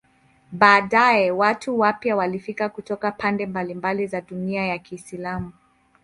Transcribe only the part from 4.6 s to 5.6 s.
ya Kiislamu.